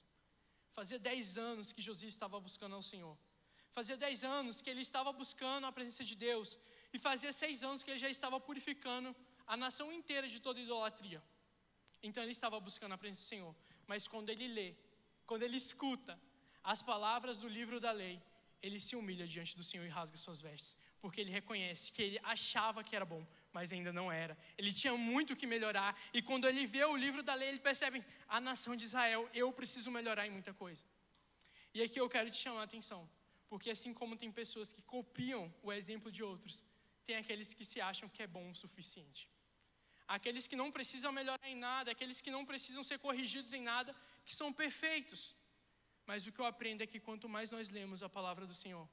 [0.77, 3.15] Fazia 10 anos que Josias estava buscando ao Senhor.
[3.77, 6.49] Fazia 10 anos que ele estava buscando a presença de Deus.
[6.95, 9.09] E fazia 6 anos que ele já estava purificando
[9.53, 11.21] a nação inteira de toda idolatria.
[12.07, 13.55] Então ele estava buscando a presença do Senhor.
[13.91, 14.69] Mas quando ele lê,
[15.29, 16.15] quando ele escuta
[16.73, 18.15] as palavras do livro da lei,
[18.65, 22.19] ele se humilha diante do Senhor e rasga suas vestes, porque ele reconhece que ele
[22.35, 23.23] achava que era bom,
[23.55, 24.35] mas ainda não era.
[24.57, 28.03] Ele tinha muito que melhorar, e quando ele vê o livro da lei, ele percebe:
[28.27, 30.83] a nação de Israel, eu preciso melhorar em muita coisa.
[31.75, 33.01] E aqui eu quero te chamar a atenção,
[33.51, 36.65] porque assim como tem pessoas que copiam o exemplo de outros,
[37.07, 39.23] tem aqueles que se acham que é bom o suficiente.
[40.17, 43.91] Aqueles que não precisam melhorar em nada, aqueles que não precisam ser corrigidos em nada,
[44.25, 45.21] que são perfeitos.
[46.05, 48.87] Mas o que eu aprendo é que quanto mais nós lemos a palavra do Senhor,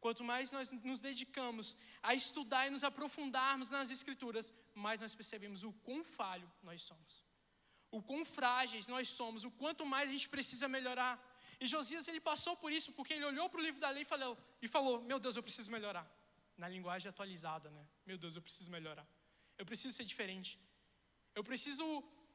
[0.00, 5.62] quanto mais nós nos dedicamos a estudar e nos aprofundarmos nas Escrituras, mais nós percebemos
[5.62, 7.24] o quão falho nós somos,
[7.90, 11.14] o quão frágeis nós somos, o quanto mais a gente precisa melhorar.
[11.60, 14.04] E Josias ele passou por isso porque ele olhou para o livro da lei e
[14.04, 16.06] falou, e falou: Meu Deus, eu preciso melhorar.
[16.56, 17.86] Na linguagem atualizada, né?
[18.04, 19.06] Meu Deus, eu preciso melhorar.
[19.58, 20.58] Eu preciso ser diferente.
[21.34, 21.84] Eu preciso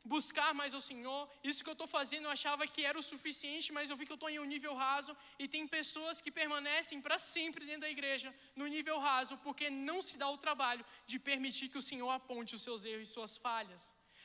[0.04, 1.30] buscar mais ao Senhor.
[1.44, 4.12] Isso que eu estou fazendo eu achava que era o suficiente, mas eu vi que
[4.12, 5.16] eu estou em um nível raso.
[5.40, 10.02] E tem pessoas que permanecem para sempre dentro da igreja, no nível raso, porque não
[10.02, 13.36] se dá o trabalho de permitir que o Senhor aponte os seus erros e suas
[13.38, 13.84] falhas.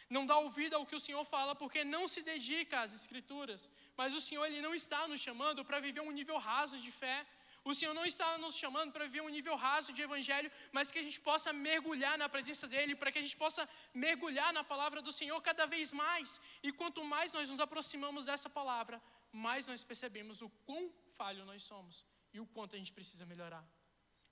[0.09, 3.69] Não dá ouvido ao que o Senhor fala porque não se dedica às Escrituras.
[3.97, 7.27] Mas o Senhor ele não está nos chamando para viver um nível raso de fé.
[7.71, 11.01] O Senhor não está nos chamando para viver um nível raso de evangelho, mas que
[11.01, 13.63] a gente possa mergulhar na presença dEle, para que a gente possa
[14.07, 16.41] mergulhar na palavra do Senhor cada vez mais.
[16.67, 19.03] E quanto mais nós nos aproximamos dessa palavra,
[19.33, 20.85] mais nós percebemos o quão
[21.19, 23.65] falho nós somos e o quanto a gente precisa melhorar.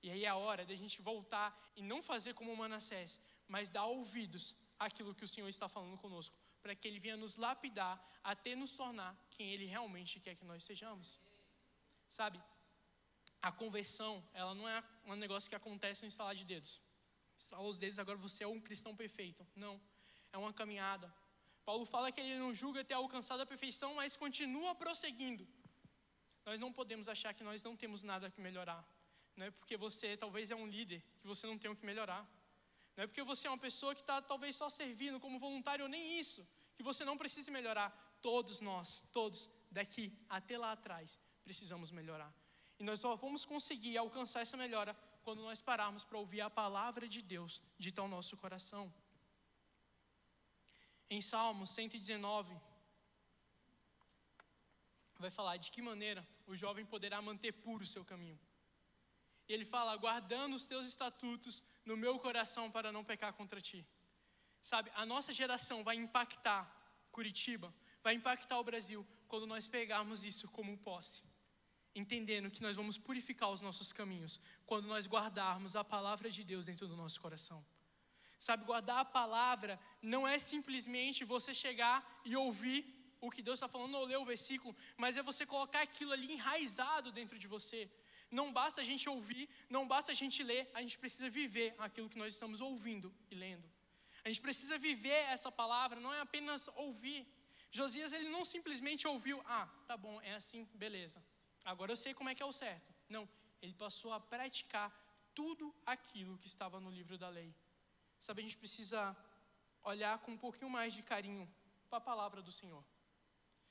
[0.05, 3.13] E aí é a hora de a gente voltar e não fazer como Manassés,
[3.49, 4.45] mas dar ouvidos
[4.79, 7.95] àquilo que o Senhor está falando conosco, para que Ele venha nos lapidar
[8.33, 11.19] até nos tornar quem Ele realmente quer que nós sejamos.
[12.09, 12.39] Sabe,
[13.49, 16.81] a conversão, ela não é um negócio que acontece no instalar de dedos.
[17.37, 19.47] Instalar os dedos, agora você é um cristão perfeito.
[19.55, 19.75] Não,
[20.33, 21.09] é uma caminhada.
[21.63, 25.47] Paulo fala que ele não julga ter alcançado a perfeição, mas continua prosseguindo.
[26.47, 28.83] Nós não podemos achar que nós não temos nada que melhorar.
[29.37, 32.23] Não é porque você talvez é um líder que você não tem o que melhorar.
[32.97, 36.19] Não é porque você é uma pessoa que está talvez só servindo como voluntário nem
[36.19, 37.91] isso, que você não precisa melhorar.
[38.23, 42.33] Todos nós, todos, daqui até lá atrás, precisamos melhorar.
[42.79, 47.09] E nós só vamos conseguir alcançar essa melhora quando nós pararmos para ouvir a palavra
[47.09, 48.93] de Deus dita ao nosso coração.
[51.09, 52.55] Em Salmos 119,
[55.19, 58.39] vai falar de que maneira o jovem poderá manter puro o seu caminho.
[59.49, 63.87] Ele fala: guardando os teus estatutos no meu coração para não pecar contra ti.
[64.63, 66.63] Sabe, a nossa geração vai impactar
[67.13, 71.23] Curitiba, vai impactar o Brasil quando nós pegarmos isso como posse
[71.95, 76.67] entendendo que nós vamos purificar os nossos caminhos quando nós guardarmos a palavra de Deus
[76.67, 77.65] dentro do nosso coração.
[78.39, 82.81] Sabe, guardar a palavra não é simplesmente você chegar e ouvir
[83.21, 86.33] o que Deus está falando ou ler o versículo, mas é você colocar aquilo ali
[86.33, 87.81] enraizado dentro de você.
[88.31, 92.11] Não basta a gente ouvir, não basta a gente ler, a gente precisa viver aquilo
[92.13, 93.67] que nós estamos ouvindo e lendo.
[94.25, 97.27] A gente precisa viver essa palavra, não é apenas ouvir.
[97.71, 101.23] Josias ele não simplesmente ouviu, ah, tá bom, é assim, beleza.
[101.65, 102.95] Agora eu sei como é que é o certo.
[103.09, 103.29] Não,
[103.63, 104.89] ele passou a praticar
[105.35, 107.51] tudo aquilo que estava no livro da lei.
[108.19, 109.17] Sabe, a gente precisa
[109.83, 111.47] olhar com um pouquinho mais de carinho
[111.89, 112.85] para a palavra do Senhor.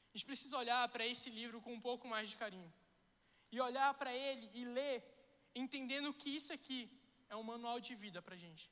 [0.10, 2.72] A gente precisa olhar para esse livro com um pouco mais de carinho.
[3.56, 4.98] e olhar para ele e ler,
[5.62, 6.80] entendendo que isso aqui
[7.30, 8.64] é um manual de vida para a gente.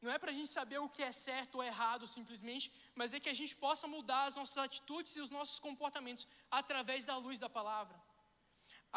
[0.00, 3.20] Não é para a gente saber o que é certo ou errado simplesmente, mas é
[3.20, 6.26] que a gente possa mudar as nossas atitudes e os nossos comportamentos
[6.60, 7.96] através da luz da palavra.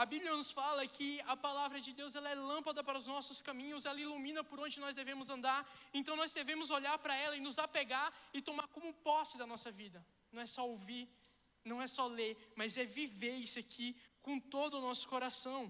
[0.02, 3.38] A Bíblia nos fala que a palavra de Deus ela é lâmpada para os nossos
[3.48, 5.60] caminhos, ela ilumina por onde nós devemos andar.
[6.00, 9.70] Então nós devemos olhar para ela e nos apegar e tomar como posse da nossa
[9.80, 10.00] vida.
[10.32, 11.06] Não é só ouvir,
[11.72, 13.90] não é só ler, mas é viver isso aqui
[14.22, 15.62] com todo o nosso coração.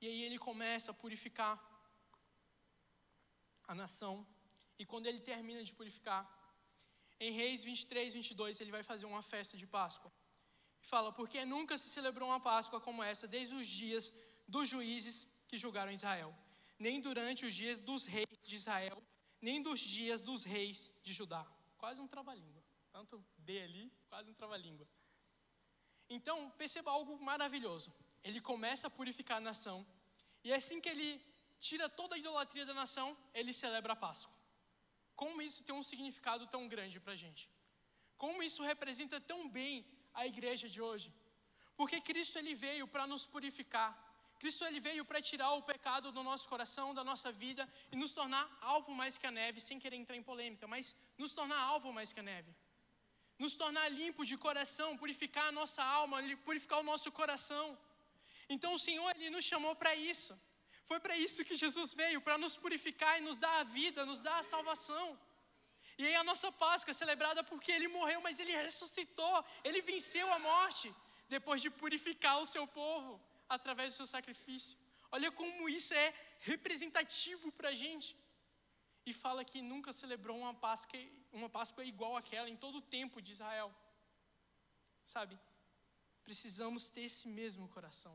[0.00, 1.54] E aí ele começa a purificar
[3.68, 4.14] a nação.
[4.78, 6.22] E quando ele termina de purificar,
[7.26, 10.10] em Reis 23, 22, ele vai fazer uma festa de Páscoa.
[10.80, 14.12] Fala: Porque nunca se celebrou uma Páscoa como essa desde os dias
[14.46, 16.34] dos juízes que julgaram Israel,
[16.78, 19.02] nem durante os dias dos reis de Israel,
[19.40, 21.46] nem dos dias dos reis de Judá.
[21.78, 22.62] Quase um trava-língua.
[22.92, 24.86] Tanto D ali, quase um trava-língua.
[26.08, 27.92] Então, perceba algo maravilhoso.
[28.22, 29.86] Ele começa a purificar a nação,
[30.42, 31.24] e assim que ele
[31.58, 34.34] tira toda a idolatria da nação, ele celebra a Páscoa.
[35.14, 37.48] Como isso tem um significado tão grande para a gente?
[38.16, 41.08] Como isso representa tão bem a igreja de hoje?
[41.76, 43.90] Porque Cristo ele veio para nos purificar.
[44.40, 48.12] Cristo ele veio para tirar o pecado do nosso coração, da nossa vida e nos
[48.18, 51.92] tornar alvo mais que a neve, sem querer entrar em polêmica, mas nos tornar alvo
[51.98, 52.50] mais que a neve.
[53.42, 56.18] Nos tornar limpo de coração, purificar a nossa alma,
[56.48, 57.66] purificar o nosso coração.
[58.54, 60.32] Então o Senhor ele nos chamou para isso.
[60.90, 64.20] Foi para isso que Jesus veio, para nos purificar e nos dar a vida, nos
[64.28, 65.04] dar a salvação.
[66.00, 69.36] E aí a nossa Páscoa é celebrada porque ele morreu, mas ele ressuscitou,
[69.68, 70.86] ele venceu a morte,
[71.34, 73.10] depois de purificar o seu povo
[73.56, 74.78] através do seu sacrifício.
[75.16, 76.08] Olha como isso é
[76.52, 78.10] representativo para a gente.
[79.08, 81.00] E fala que nunca celebrou uma Páscoa,
[81.38, 83.70] uma Páscoa igual àquela em todo o tempo de Israel.
[85.14, 85.36] Sabe?
[86.28, 88.14] Precisamos ter esse mesmo coração.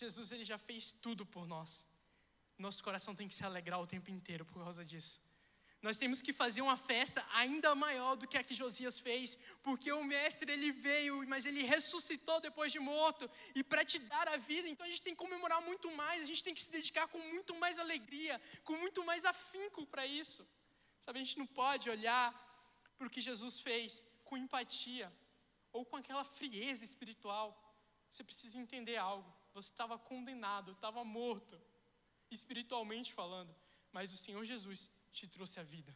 [0.00, 1.72] Jesus ele já fez tudo por nós.
[2.66, 5.16] Nosso coração tem que se alegrar o tempo inteiro por causa disso.
[5.86, 9.90] Nós temos que fazer uma festa ainda maior do que a que Josias fez, porque
[9.92, 13.24] o mestre ele veio, mas ele ressuscitou depois de morto
[13.58, 14.66] e para te dar a vida.
[14.70, 17.20] Então a gente tem que comemorar muito mais, a gente tem que se dedicar com
[17.34, 20.42] muito mais alegria, com muito mais afinco para isso.
[21.04, 22.26] Sabe, a gente não pode olhar
[22.96, 25.12] para o que Jesus fez com empatia
[25.70, 27.48] ou com aquela frieza espiritual.
[28.08, 29.30] Você precisa entender algo.
[29.52, 31.60] Você estava condenado, estava morto,
[32.30, 33.54] espiritualmente falando,
[33.92, 34.90] mas o Senhor Jesus
[35.20, 35.92] te trouxe a vida.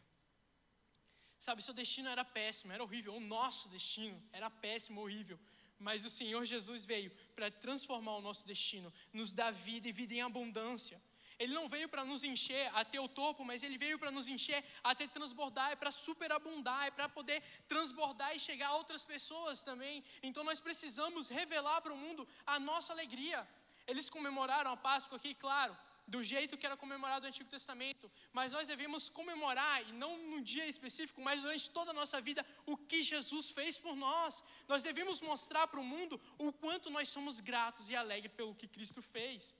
[1.45, 3.13] Sabe, seu destino era péssimo, era horrível.
[3.15, 5.39] O nosso destino era péssimo, horrível.
[5.87, 10.13] Mas o Senhor Jesus veio para transformar o nosso destino, nos dar vida e vida
[10.13, 10.97] em abundância.
[11.41, 14.61] Ele não veio para nos encher até o topo, mas ele veio para nos encher
[14.91, 20.03] até transbordar, é para superabundar, é para poder transbordar e chegar a outras pessoas também.
[20.21, 23.47] Então nós precisamos revelar para o mundo a nossa alegria.
[23.87, 25.75] Eles comemoraram a Páscoa aqui, claro,
[26.13, 28.05] do jeito que era comemorado no Antigo Testamento,
[28.37, 32.41] mas nós devemos comemorar, e não num dia específico, mas durante toda a nossa vida,
[32.65, 34.43] o que Jesus fez por nós.
[34.71, 38.67] Nós devemos mostrar para o mundo o quanto nós somos gratos e alegres pelo que
[38.67, 39.55] Cristo fez.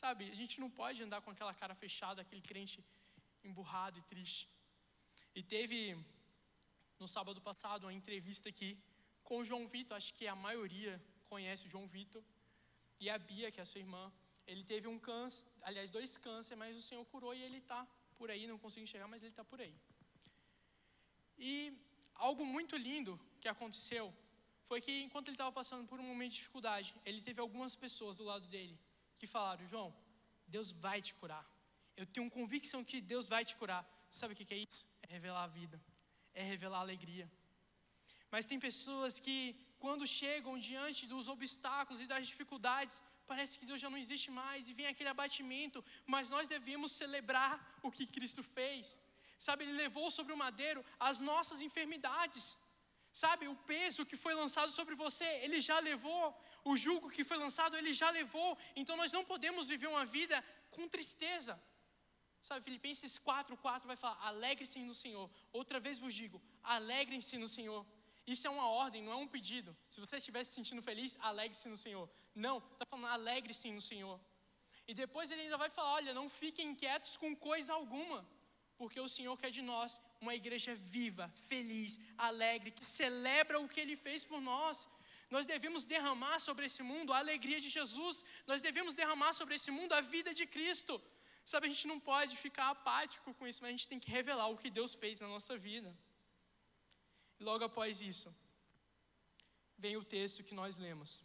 [0.00, 2.78] Sabe, a gente não pode andar com aquela cara fechada, aquele crente
[3.48, 4.48] emburrado e triste.
[5.34, 5.80] E teve,
[6.98, 8.70] no sábado passado, uma entrevista aqui
[9.22, 10.94] com o João Vitor, acho que a maioria
[11.32, 12.22] conhece o João Vitor,
[13.00, 14.04] e a Bia, que é a sua irmã.
[14.50, 17.80] Ele teve um câncer, aliás, dois cânceres, mas o Senhor curou e ele está
[18.18, 19.74] por aí, não consigo enxergar, mas ele está por aí.
[21.50, 21.50] E
[22.28, 24.06] algo muito lindo que aconteceu
[24.68, 28.16] foi que enquanto ele estava passando por um momento de dificuldade, ele teve algumas pessoas
[28.20, 28.76] do lado dele
[29.20, 29.90] que falaram: João,
[30.56, 31.44] Deus vai te curar.
[32.00, 33.82] Eu tenho convicção que Deus vai te curar.
[34.18, 34.82] Sabe o que é isso?
[35.04, 35.78] É revelar a vida,
[36.40, 37.26] é revelar a alegria.
[38.32, 39.38] Mas tem pessoas que,
[39.84, 42.96] quando chegam diante dos obstáculos e das dificuldades,
[43.32, 45.80] parece que Deus já não existe mais e vem aquele abatimento,
[46.14, 47.52] mas nós devemos celebrar
[47.86, 48.98] o que Cristo fez.
[49.46, 52.44] Sabe, Ele levou sobre o madeiro as nossas enfermidades.
[53.22, 56.24] Sabe, o peso que foi lançado sobre você, Ele já levou.
[56.70, 58.50] O jugo que foi lançado, Ele já levou.
[58.80, 60.36] Então nós não podemos viver uma vida
[60.74, 61.54] com tristeza.
[62.48, 65.26] Sabe, Filipenses 4, 4 vai falar: alegre-se no Senhor.
[65.60, 66.40] Outra vez vos digo:
[66.76, 67.82] alegrem-se no Senhor.
[68.34, 69.70] Isso é uma ordem, não é um pedido.
[69.92, 72.06] Se você estiver se sentindo feliz, alegre-se no Senhor.
[72.46, 74.16] Não, está falando alegre-se no Senhor.
[74.90, 78.18] E depois ele ainda vai falar: olha, não fiquem inquietos com coisa alguma,
[78.80, 79.92] porque o Senhor quer de nós
[80.24, 81.92] uma igreja viva, feliz,
[82.28, 84.86] alegre, que celebra o que ele fez por nós.
[85.36, 89.70] Nós devemos derramar sobre esse mundo a alegria de Jesus, nós devemos derramar sobre esse
[89.78, 90.94] mundo a vida de Cristo.
[91.50, 94.48] Sabe, a gente não pode ficar apático com isso, mas a gente tem que revelar
[94.48, 95.90] o que Deus fez na nossa vida.
[97.38, 98.34] Logo após isso,
[99.76, 101.22] vem o texto que nós lemos.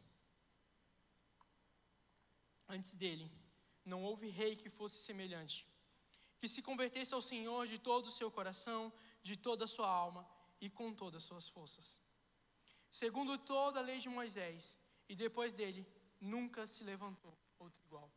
[2.67, 3.30] Antes dele,
[3.84, 5.67] não houve rei que fosse semelhante,
[6.39, 10.23] que se convertesse ao Senhor de todo o seu coração, de toda a sua alma
[10.62, 11.99] e com todas as suas forças.
[12.91, 15.86] Segundo toda a lei de Moisés, e depois dele,
[16.19, 18.10] nunca se levantou outro igual.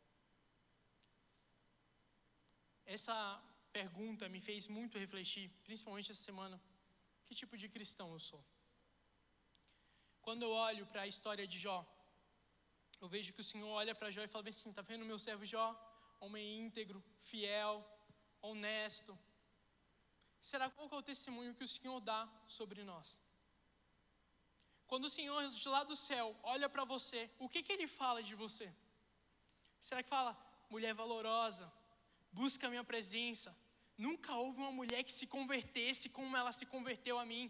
[2.84, 6.60] Essa pergunta me fez muito refletir, principalmente essa semana,
[7.26, 8.42] que tipo de cristão eu sou.
[10.26, 11.78] Quando eu olho para a história de Jó,
[13.00, 15.44] eu vejo que o Senhor olha para Jó e fala assim: está vendo meu servo
[15.52, 15.66] Jó?
[16.24, 17.74] Homem íntegro, fiel,
[18.48, 19.12] honesto.
[20.50, 22.20] Será qual é o testemunho que o Senhor dá
[22.56, 23.18] sobre nós?
[24.90, 28.22] Quando o Senhor de lá do céu olha para você, o que, que ele fala
[28.28, 28.68] de você?
[29.86, 30.32] Será que fala,
[30.74, 31.66] mulher valorosa,
[32.40, 33.50] busca a minha presença?
[33.96, 37.44] Nunca houve uma mulher que se convertesse como ela se converteu a mim.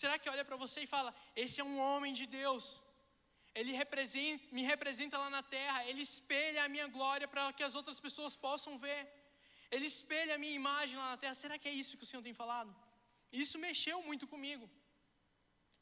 [0.00, 1.10] Será que olha para você e fala,
[1.42, 2.64] esse é um homem de Deus?
[3.58, 7.74] Ele representa, me representa lá na terra, ele espelha a minha glória para que as
[7.80, 9.00] outras pessoas possam ver.
[9.74, 11.34] Ele espelha a minha imagem lá na terra.
[11.42, 12.72] Será que é isso que o Senhor tem falado?
[13.44, 14.66] Isso mexeu muito comigo.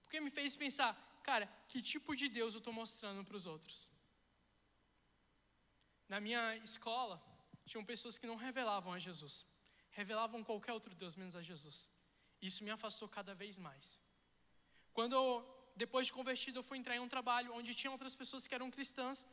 [0.02, 0.90] Porque me fez pensar,
[1.28, 3.76] cara, que tipo de Deus eu estou mostrando para os outros?
[6.12, 7.16] Na minha escola,
[7.70, 9.34] tinham pessoas que não revelavam a Jesus,
[10.00, 11.76] revelavam qualquer outro Deus menos a Jesus.
[12.48, 13.86] Isso me afastou cada vez mais.
[14.92, 15.18] Quando
[15.82, 18.70] depois de convertido, eu fui entrar em um trabalho onde tinha outras pessoas que eram
[18.76, 19.26] cristãs,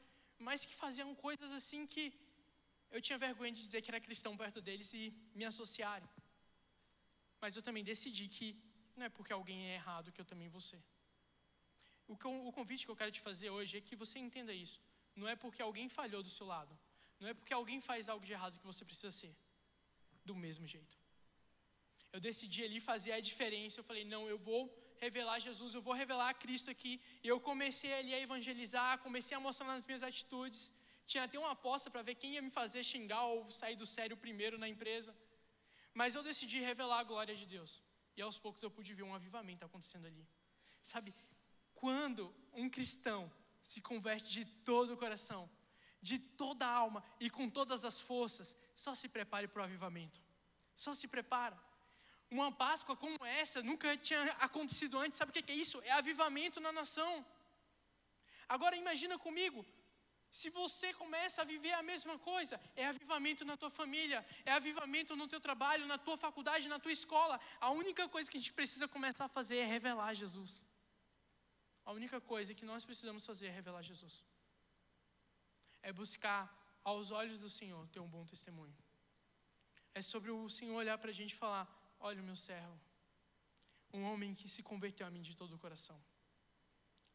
[0.47, 2.05] mas que faziam coisas assim que
[2.95, 5.03] eu tinha vergonha de dizer que era cristão perto deles e
[5.39, 6.09] me associarem.
[7.41, 8.47] Mas eu também decidi que
[8.95, 10.81] não é porque alguém é errado que eu também vou ser.
[12.07, 14.79] O convite que eu quero te fazer hoje é que você entenda isso.
[15.15, 16.73] Não é porque alguém falhou do seu lado.
[17.19, 19.33] Não é porque alguém faz algo de errado que você precisa ser
[20.29, 20.97] do mesmo jeito.
[22.15, 23.79] Eu decidi ali fazer a diferença.
[23.79, 24.61] Eu falei, não, eu vou
[25.05, 26.93] revelar Jesus, eu vou revelar Cristo aqui.
[27.23, 30.61] E eu comecei ali a evangelizar, comecei a mostrar nas minhas atitudes.
[31.11, 34.17] Tinha até uma aposta para ver quem ia me fazer xingar ou sair do sério
[34.25, 35.11] primeiro na empresa.
[35.99, 37.71] Mas eu decidi revelar a glória de Deus.
[38.17, 40.25] E aos poucos eu pude ver um avivamento acontecendo ali.
[40.91, 41.13] Sabe,
[41.73, 45.49] quando um cristão se converte de todo o coração,
[46.01, 50.19] de toda a alma e com todas as forças, só se prepare para o avivamento.
[50.75, 51.57] Só se prepara.
[52.31, 55.17] Uma Páscoa como essa nunca tinha acontecido antes.
[55.17, 55.81] Sabe o que é isso?
[55.81, 57.25] É avivamento na nação.
[58.47, 59.65] Agora imagina comigo,
[60.31, 65.15] se você começa a viver a mesma coisa, é avivamento na tua família, é avivamento
[65.15, 67.39] no teu trabalho, na tua faculdade, na tua escola.
[67.59, 70.63] A única coisa que a gente precisa começar a fazer é revelar Jesus.
[71.83, 74.23] A única coisa que nós precisamos fazer é revelar Jesus.
[75.81, 76.41] É buscar
[76.83, 78.75] aos olhos do Senhor ter um bom testemunho.
[79.93, 81.65] É sobre o Senhor olhar para a gente e falar:
[81.99, 82.79] Olha o meu servo,
[83.93, 85.99] um homem que se converteu a mim de todo o coração.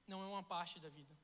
[0.07, 1.14] Não é uma parte da vida.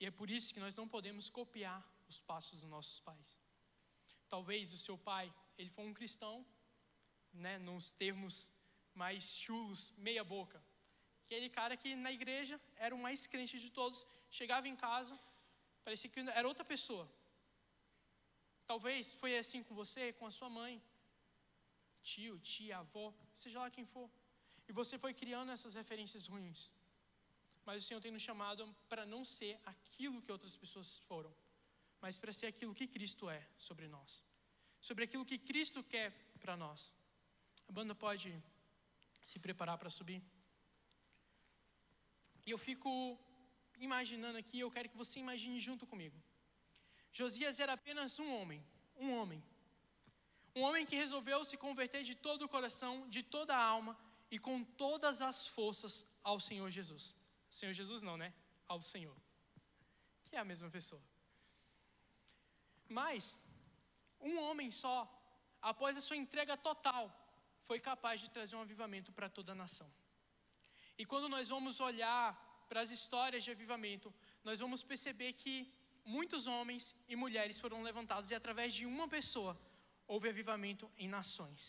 [0.00, 3.40] E é por isso que nós não podemos copiar os passos dos nossos pais.
[4.28, 6.34] Talvez o seu pai, ele foi um cristão,
[7.32, 8.50] né, nos termos
[8.94, 10.62] mais chulos, meia boca.
[11.24, 15.18] Aquele cara que na igreja era o mais crente de todos, chegava em casa,
[15.84, 17.06] parecia que era outra pessoa.
[18.72, 20.82] Talvez foi assim com você, com a sua mãe,
[22.02, 23.06] tio, tia, avó,
[23.42, 24.08] seja lá quem for.
[24.68, 26.60] E você foi criando essas referências ruins.
[27.66, 31.32] Mas o Senhor tem nos chamado para não ser aquilo que outras pessoas foram,
[32.00, 34.22] mas para ser aquilo que Cristo é sobre nós.
[34.80, 36.94] Sobre aquilo que Cristo quer para nós.
[37.68, 38.30] A banda pode
[39.22, 40.20] se preparar para subir.
[42.44, 42.90] E eu fico
[43.88, 46.18] imaginando aqui, eu quero que você imagine junto comigo.
[47.20, 48.60] Josias era apenas um homem,
[49.04, 49.42] um homem.
[50.54, 53.94] Um homem que resolveu se converter de todo o coração, de toda a alma
[54.30, 57.14] e com todas as forças ao Senhor Jesus.
[57.50, 58.32] Senhor Jesus não, né?
[58.68, 59.16] Ao Senhor.
[60.26, 61.02] Que é a mesma pessoa.
[62.88, 63.38] Mas
[64.20, 64.96] um homem só,
[65.60, 67.04] após a sua entrega total,
[67.68, 69.90] foi capaz de trazer um avivamento para toda a nação.
[70.98, 72.24] E quando nós vamos olhar
[72.72, 74.08] para as histórias de avivamento,
[74.48, 75.54] nós vamos perceber que
[76.16, 79.52] muitos homens e mulheres foram levantados e através de uma pessoa
[80.12, 81.62] houve avivamento em nações.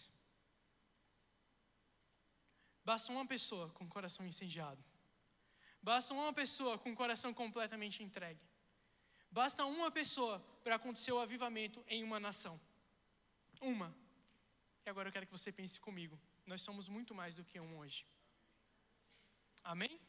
[2.92, 4.84] Basta uma pessoa com o coração incendiado
[5.90, 8.40] Basta uma pessoa com o coração completamente entregue.
[9.30, 12.56] Basta uma pessoa para acontecer o avivamento em uma nação.
[13.60, 13.94] Uma.
[14.86, 16.18] E agora eu quero que você pense comigo.
[16.46, 18.06] Nós somos muito mais do que um hoje.
[19.62, 20.00] Amém?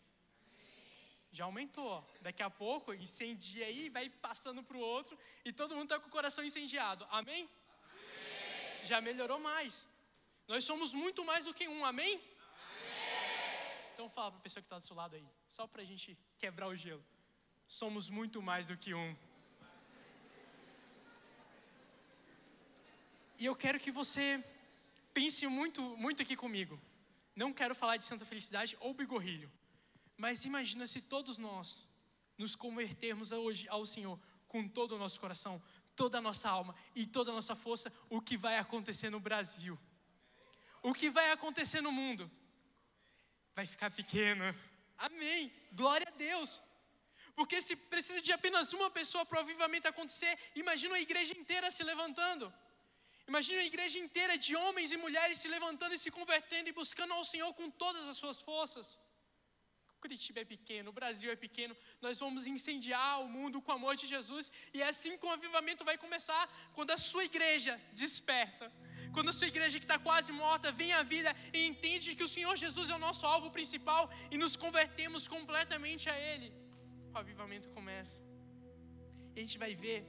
[1.38, 1.94] Já aumentou.
[2.26, 5.14] Daqui a pouco incendia aí, vai passando para o outro
[5.44, 7.02] e todo mundo está com o coração incendiado.
[7.20, 7.42] Amém?
[7.90, 8.84] Amém?
[8.90, 9.88] Já melhorou mais.
[10.46, 11.84] Nós somos muito mais do que um.
[11.84, 12.14] Amém?
[13.92, 15.26] Então fala para a pessoa que está do seu lado aí,
[15.56, 17.04] só para a gente quebrar o gelo.
[17.66, 19.10] Somos muito mais do que um.
[23.40, 24.26] E eu quero que você
[25.12, 26.80] pense muito, muito aqui comigo.
[27.34, 29.50] Não quero falar de Santa Felicidade ou Bigorrilho,
[30.16, 31.88] mas imagina se todos nós
[32.36, 35.62] nos convertermos hoje ao Senhor com todo o nosso coração,
[35.96, 39.78] toda a nossa alma e toda a nossa força, o que vai acontecer no Brasil?
[40.82, 42.30] O que vai acontecer no mundo?
[43.54, 44.44] Vai ficar pequeno.
[44.96, 45.52] Amém.
[45.72, 46.62] Glória a Deus.
[47.36, 51.70] Porque se precisa de apenas uma pessoa para o avivamento acontecer, imagina a igreja inteira
[51.76, 52.52] se levantando.
[53.26, 57.14] Imagina a igreja inteira de homens e mulheres se levantando e se convertendo e buscando
[57.14, 58.86] ao Senhor com todas as suas forças.
[60.04, 61.74] Curitiba é pequeno, o Brasil é pequeno,
[62.06, 64.44] nós vamos incendiar o mundo com o amor de Jesus,
[64.74, 66.42] e é assim que o avivamento vai começar,
[66.76, 68.66] quando a sua igreja desperta,
[69.14, 72.32] quando a sua igreja que está quase morta vem à vida e entende que o
[72.34, 74.02] Senhor Jesus é o nosso alvo principal
[74.32, 76.50] e nos convertemos completamente a Ele,
[77.14, 78.18] o avivamento começa.
[79.34, 80.00] E a gente vai ver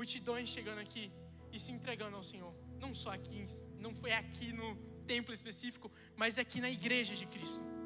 [0.00, 1.06] multidões chegando aqui
[1.54, 3.40] e se entregando ao Senhor, não só aqui,
[3.86, 4.68] não foi aqui no
[5.14, 5.88] templo específico,
[6.22, 7.77] mas aqui na igreja de Cristo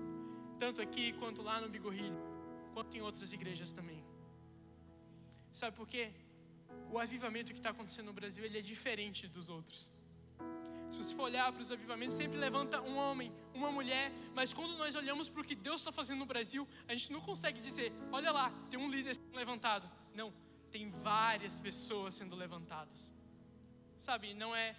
[0.63, 2.21] tanto aqui quanto lá no Bigorrilho,
[2.75, 4.01] quanto em outras igrejas também.
[5.61, 6.05] Sabe por quê?
[6.93, 9.81] O avivamento que está acontecendo no Brasil ele é diferente dos outros.
[10.91, 14.07] Se você for olhar para os avivamentos, sempre levanta um homem, uma mulher,
[14.37, 17.23] mas quando nós olhamos para o que Deus está fazendo no Brasil, a gente não
[17.29, 17.89] consegue dizer,
[18.19, 19.91] olha lá, tem um líder sendo levantado.
[20.15, 20.33] Não,
[20.71, 23.13] tem várias pessoas sendo levantadas.
[23.99, 24.77] Sabe, não é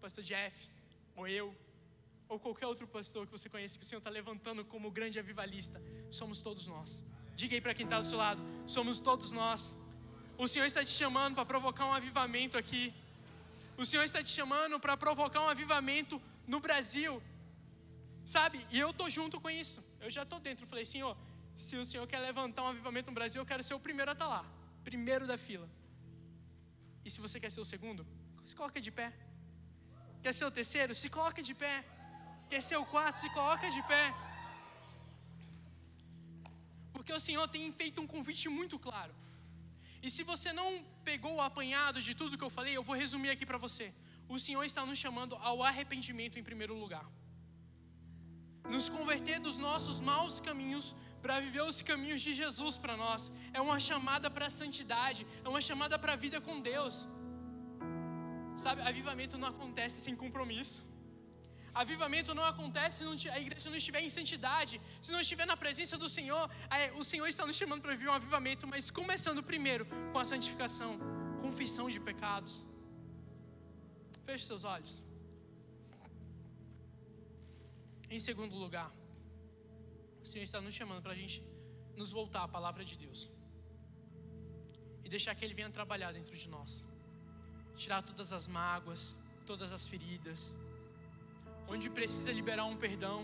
[0.00, 0.58] pastor Jeff,
[1.14, 1.46] ou eu,
[2.28, 5.80] ou qualquer outro pastor que você conhece que o Senhor está levantando como grande avivalista,
[6.10, 7.04] somos todos nós.
[7.40, 8.40] Diga aí para quem está do seu lado:
[8.76, 9.76] somos todos nós.
[10.44, 12.84] O Senhor está te chamando para provocar um avivamento aqui.
[13.82, 16.16] O Senhor está te chamando para provocar um avivamento
[16.52, 17.14] no Brasil.
[18.34, 18.58] Sabe?
[18.74, 19.78] E eu estou junto com isso.
[20.04, 20.66] Eu já estou dentro.
[20.72, 21.14] Falei, Senhor,
[21.66, 24.16] se o Senhor quer levantar um avivamento no Brasil, eu quero ser o primeiro a
[24.16, 24.42] estar tá lá.
[24.88, 25.68] Primeiro da fila.
[27.04, 28.02] E se você quer ser o segundo,
[28.48, 29.08] se coloca de pé.
[30.22, 30.94] Quer ser o terceiro?
[31.02, 31.76] Se coloca de pé.
[32.50, 33.20] Quer ser o quarto?
[33.22, 34.04] Se coloca de pé.
[36.94, 39.14] Porque o Senhor tem feito um convite muito claro.
[40.06, 40.68] E se você não
[41.08, 43.86] pegou o apanhado de tudo que eu falei, eu vou resumir aqui para você.
[44.34, 47.06] O Senhor está nos chamando ao arrependimento em primeiro lugar.
[48.74, 50.88] Nos converter dos nossos maus caminhos
[51.22, 53.22] para viver os caminhos de Jesus para nós.
[53.58, 56.96] É uma chamada para a santidade, é uma chamada para a vida com Deus.
[58.64, 60.78] Sabe, avivamento não acontece sem compromisso.
[61.82, 64.74] Avivamento não acontece se a igreja não estiver em santidade,
[65.04, 66.44] se não estiver na presença do Senhor.
[67.00, 70.90] O Senhor está nos chamando para viver um avivamento, mas começando primeiro com a santificação,
[71.44, 72.54] confissão de pecados.
[74.26, 74.94] Feche seus olhos.
[78.16, 78.90] Em segundo lugar,
[80.24, 81.38] o Senhor está nos chamando para a gente
[82.00, 83.20] nos voltar à palavra de Deus
[85.04, 86.72] e deixar que Ele venha trabalhar dentro de nós,
[87.82, 89.02] tirar todas as mágoas,
[89.50, 90.40] todas as feridas
[91.72, 93.18] onde precisa liberar um perdão.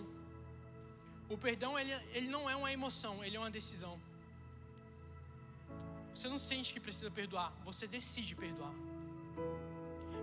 [1.34, 3.94] O perdão ele, ele não é uma emoção, ele é uma decisão.
[6.14, 8.74] Você não sente que precisa perdoar, você decide perdoar.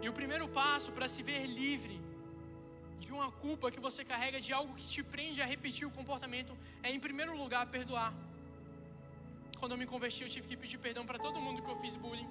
[0.03, 1.97] E o primeiro passo para se ver livre
[2.99, 6.57] de uma culpa que você carrega, de algo que te prende a repetir o comportamento,
[6.82, 8.13] é em primeiro lugar perdoar.
[9.59, 11.95] Quando eu me converti, eu tive que pedir perdão para todo mundo que eu fiz
[11.95, 12.30] bullying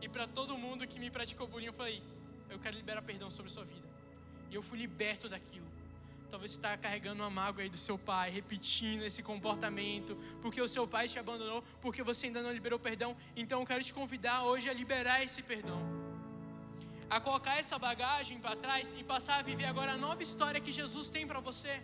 [0.00, 1.70] e para todo mundo que me praticou bullying.
[1.72, 2.02] Eu falei:
[2.50, 3.91] Eu quero liberar perdão sobre sua vida.
[4.52, 5.68] E eu fui liberto daquilo.
[6.30, 10.68] Talvez você está carregando uma mágoa aí do seu pai, repetindo esse comportamento, porque o
[10.68, 13.16] seu pai te abandonou, porque você ainda não liberou perdão.
[13.34, 15.80] Então eu quero te convidar hoje a liberar esse perdão.
[17.08, 20.72] A colocar essa bagagem para trás e passar a viver agora a nova história que
[20.80, 21.74] Jesus tem para você.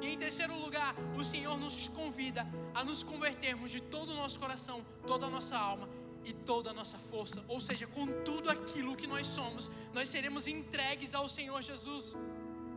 [0.00, 4.38] E em terceiro lugar, o Senhor nos convida a nos convertermos de todo o nosso
[4.38, 5.88] coração, toda a nossa alma
[6.26, 10.48] e toda a nossa força, ou seja, com tudo aquilo que nós somos, nós seremos
[10.48, 12.16] entregues ao Senhor Jesus.